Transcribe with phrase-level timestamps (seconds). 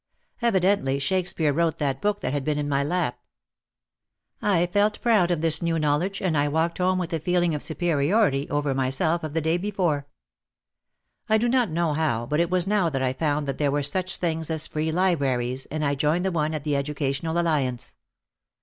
[0.41, 3.19] Evidently Shakespeare wrote that book that had been in my lap.
[4.41, 7.61] I felt proud of this new knowledge and I walked home with a feeling of
[7.61, 10.07] superiority over myself of the day before.
[11.29, 13.83] I do not know how but it was now that I found that there were
[13.83, 17.93] such things as free libraries and I joined the one at the Educational Alliance.